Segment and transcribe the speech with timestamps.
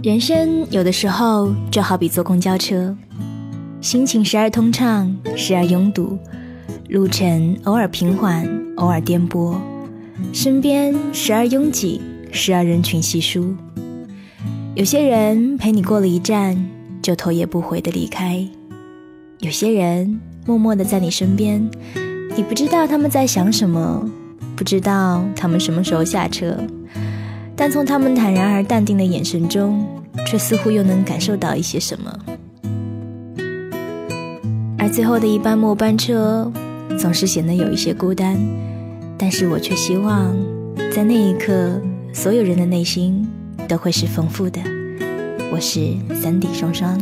[0.00, 2.96] 人生有的时候就好比坐公交车，
[3.80, 6.16] 心情时而通畅，时而拥堵，
[6.88, 9.56] 路程偶尔平缓，偶尔颠簸，
[10.32, 12.00] 身边时而拥挤，
[12.30, 13.52] 时而人群稀疏。
[14.76, 16.56] 有些人陪你过了一站，
[17.02, 18.46] 就头也不回的离开；
[19.40, 21.68] 有些人默默的在你身边，
[22.36, 24.08] 你不知道他们在想什么，
[24.54, 26.56] 不知道他们什么时候下车。
[27.60, 29.84] 但从他们坦然而淡定的眼神中，
[30.24, 32.16] 却似乎又能感受到一些什么。
[34.78, 36.50] 而最后的一班末班车，
[36.96, 38.38] 总是显得有一些孤单。
[39.18, 40.32] 但是我却希望，
[40.92, 43.28] 在那一刻，所有人的内心
[43.66, 44.60] 都会是丰富的。
[45.50, 46.96] 我是三 D 双双。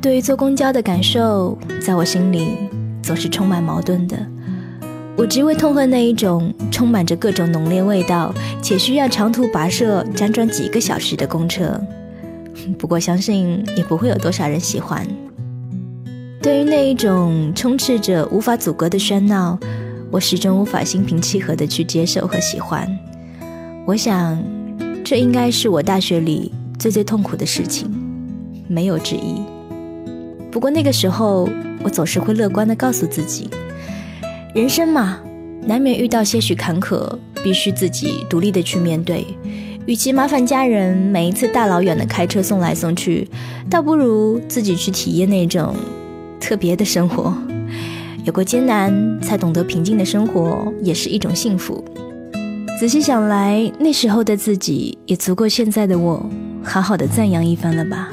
[0.00, 2.71] 对于坐公交的感受，在我心里。
[3.12, 4.16] 总是充满矛盾的。
[5.18, 11.78] 我只会痛恨那一种充满着各种浓烈味道，且需要长途跋涉、辗转几个小时的公车。
[12.78, 15.06] 不过，相信也不会有多少人喜欢。
[16.40, 19.58] 对于那一种充斥着无法阻隔的喧闹，
[20.10, 22.88] 我始终无法心平气和地去接受和喜欢。
[23.84, 24.42] 我想，
[25.04, 27.90] 这应该是我大学里最最痛苦的事情，
[28.68, 29.42] 没有之一。
[30.50, 31.46] 不过那个时候。
[31.84, 33.48] 我总是会乐观的告诉自己，
[34.54, 35.18] 人生嘛，
[35.66, 37.08] 难免遇到些许坎坷，
[37.42, 39.26] 必须自己独立的去面对。
[39.84, 43.28] 与其麻烦家人每一次大老远的开车送来送去，
[43.68, 45.74] 倒不如自己去体验那种
[46.38, 47.34] 特别的生活。
[48.24, 51.84] 有过艰难，才懂得平静的生活也是一种幸福。
[52.78, 56.24] 仔细想来，那时候的自己也足够现在的我
[56.62, 58.08] 好好的赞扬一番了吧。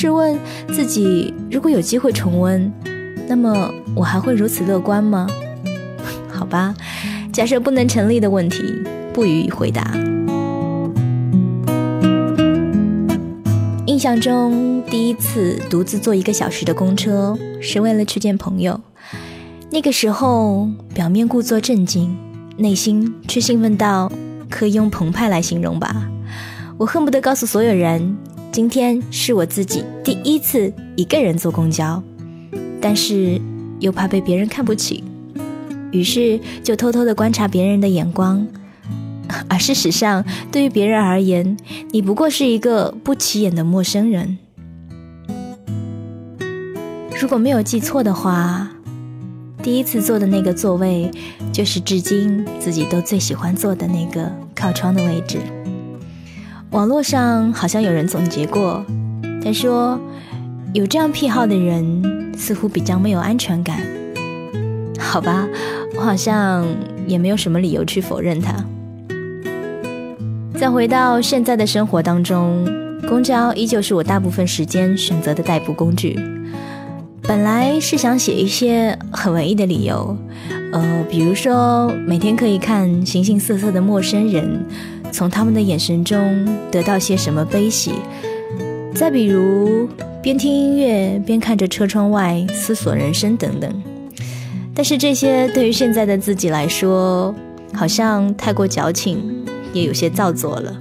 [0.00, 0.38] 试问
[0.72, 2.72] 自己，如果有机会重温，
[3.28, 5.26] 那么我还会如此乐观吗？
[6.32, 6.74] 好吧，
[7.30, 8.62] 假设不能成立的问题，
[9.12, 9.92] 不予以回答。
[13.84, 18.80] 印象中，第一次独自坐一个小时的公车，是为了去见朋友。
[19.70, 22.16] 那个时候，表面故作镇静，
[22.56, 24.10] 内心却兴奋到
[24.48, 26.08] 可以用澎湃来形容吧。
[26.78, 28.16] 我恨不得告诉所有人。
[28.52, 32.02] 今天是我自己第一次一个人坐公交，
[32.80, 33.40] 但是
[33.78, 35.04] 又怕被别人看不起，
[35.92, 38.44] 于是就偷偷的观察别人的眼光。
[39.48, 41.56] 而事实上，对于别人而言，
[41.92, 44.38] 你不过是一个不起眼的陌生人。
[47.20, 48.68] 如果没有记错的话，
[49.62, 51.08] 第一次坐的那个座位，
[51.52, 55.38] 就是至今自己都最喜欢坐的那个靠窗的位置。
[56.70, 58.84] 网络上好像有人总结过，
[59.42, 60.00] 他说
[60.72, 63.80] 有这样癖好的人似乎比较没有安全感。
[64.96, 65.48] 好吧，
[65.96, 66.64] 我好像
[67.08, 68.54] 也没有什么理由去否认他。
[70.54, 72.64] 再回到现在的生活当中，
[73.08, 76.16] 公交依旧是我大部分时间选择的代步工具。
[77.22, 80.16] 本来是想写一些很文艺的理由，
[80.72, 84.64] 呃，比如说每天可以看形形色色的陌生人。
[85.10, 87.92] 从他们的眼神中得到些什么悲喜，
[88.94, 89.88] 再比如
[90.22, 93.82] 边听音乐边看着车窗外思索人生等等。
[94.74, 97.34] 但是这些对于现在的自己来说，
[97.74, 100.76] 好像太过矫情，也有些造作了。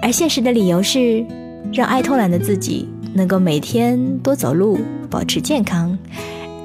[0.00, 1.24] 而现实的理由是，
[1.72, 4.78] 让爱偷懒的自己能够每天多走路，
[5.10, 5.98] 保持健康。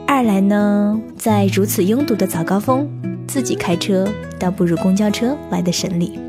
[0.05, 2.87] 二来呢，在如此拥堵的早高峰，
[3.27, 4.07] 自己开车
[4.37, 6.19] 倒不如公交车来的省力。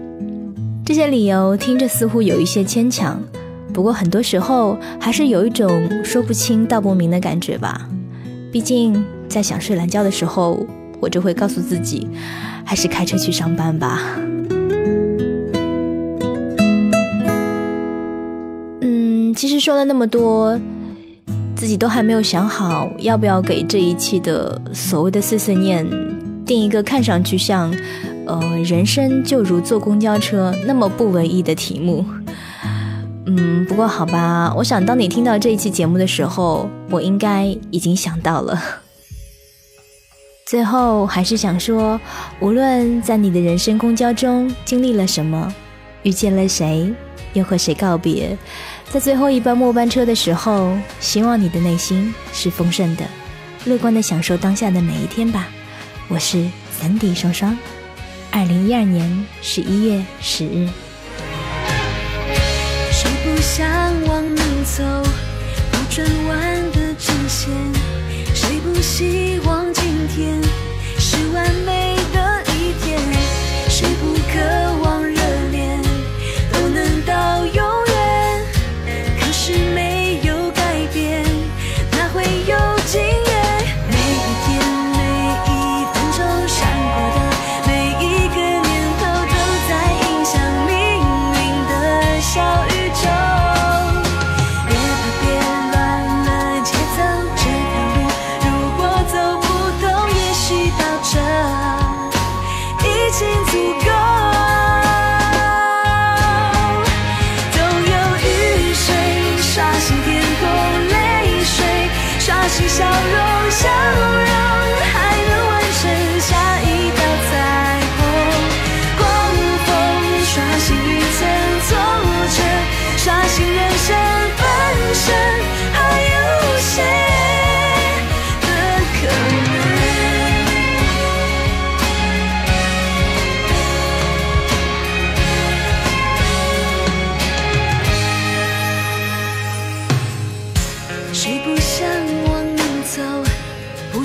[0.86, 3.18] 这些理由听着似乎有一些牵强，
[3.72, 7.88] 不过很多时候还是有一种说不清道不明的感觉吧。
[8.52, 10.66] 毕竟在想睡懒觉的时候，
[11.00, 12.06] 我就会告诉自己，
[12.66, 14.02] 还是开车去上班吧。
[18.82, 20.60] 嗯，其实说了那么多，
[21.56, 25.86] 自己都还没有想好要不要给这一期的所谓的碎碎念
[26.44, 27.74] 定一个看上去像。
[28.26, 32.04] 呃，人生就如坐公交车那么不文艺的题目，
[33.26, 38.60] 嗯，不过好吧，我想当你听到这一期节目的时候，我应该已经想到了。
[40.46, 42.00] 最后还是想说，
[42.40, 45.52] 无论在你的人生公交中经历了什么，
[46.02, 46.92] 遇见了谁，
[47.32, 48.36] 又和谁告别，
[48.90, 53.04] 在最后一班末班车的时候，希望你的内心是丰盛的，
[53.64, 55.48] 乐观的享受当下的每一天吧。
[56.08, 57.56] 我是三 D 双双。
[58.36, 60.68] 二零一二年十一月十日。
[62.90, 63.64] 谁不想
[64.08, 64.82] 往你走
[65.70, 67.48] 不转弯的直线？
[68.34, 70.42] 谁不希望今天
[70.98, 71.93] 是完美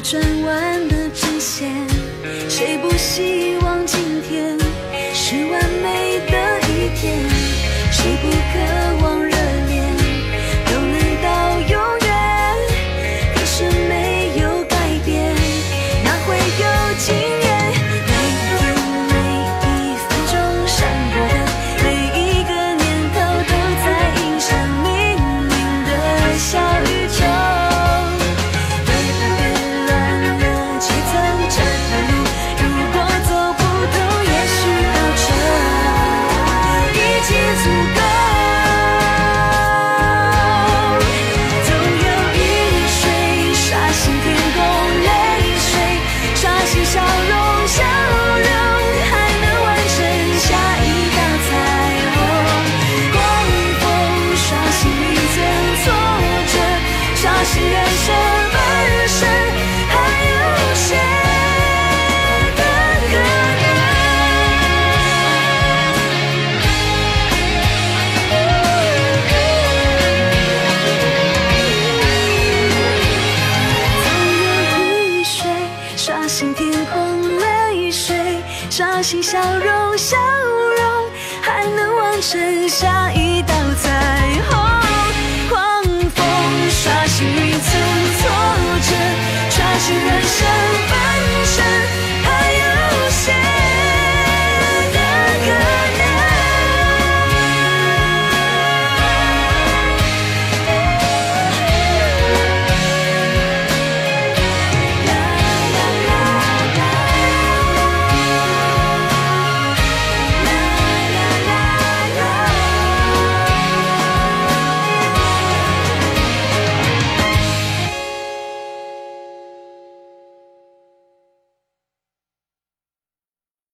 [0.09, 1.69] 转弯的直线？
[2.49, 3.68] 谁不希望
[76.59, 81.09] 天空泪水，刷新笑容，笑容
[81.41, 83.89] 还能完成下一道彩
[84.49, 84.59] 虹。
[85.47, 86.25] 狂风
[86.69, 87.79] 刷新云层，
[88.19, 88.29] 挫
[88.81, 88.91] 折
[89.49, 90.45] 刷新人生，
[90.89, 92.18] 本身。